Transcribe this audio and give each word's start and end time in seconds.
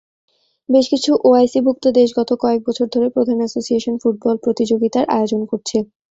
বেশকিছু 0.69 1.11
ওআইসি 1.23 1.59
ভুক্ত 1.65 1.85
দেশ 1.97 2.09
গত 2.19 2.29
কয়েক 2.41 2.61
বছর 2.67 2.85
ধরে 2.93 3.07
প্রধান 3.15 3.37
অ্যাসোসিয়েশন 3.41 3.95
ফুটবল 4.01 4.35
প্রতিযোগিতার 4.45 5.05
আয়োজন 5.15 5.41
করছে। 5.51 5.77